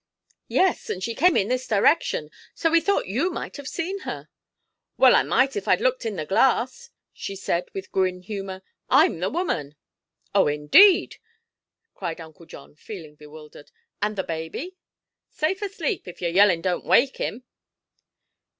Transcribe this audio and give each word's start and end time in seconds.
"Yes; 0.47 0.89
and 0.89 1.03
she 1.03 1.13
came 1.13 1.37
in 1.37 1.47
this 1.47 1.67
direction; 1.67 2.31
so 2.55 2.71
we 2.71 2.81
thought 2.81 3.05
you 3.05 3.29
might 3.29 3.55
have 3.57 3.67
seen 3.67 3.99
her." 3.99 4.29
"Well, 4.97 5.15
I 5.15 5.21
might, 5.21 5.55
if 5.55 5.67
I'd 5.67 5.79
looked 5.79 6.07
in 6.07 6.15
the 6.15 6.25
glass," 6.25 6.89
she 7.13 7.35
said 7.35 7.69
with 7.75 7.91
grim 7.91 8.21
humor. 8.21 8.63
"I'm 8.89 9.19
the 9.19 9.29
woman." 9.29 9.75
"Oh, 10.33 10.47
indeed!" 10.47 11.17
cried 11.93 12.19
Uncle 12.19 12.47
John, 12.47 12.73
feeling 12.73 13.13
bewildered. 13.13 13.69
"And 14.01 14.15
the 14.15 14.23
baby?" 14.23 14.75
"Safe 15.29 15.61
asleep, 15.61 16.07
if 16.07 16.19
your 16.19 16.31
yellin' 16.31 16.63
don't 16.63 16.83
wake 16.83 17.17
him." 17.17 17.43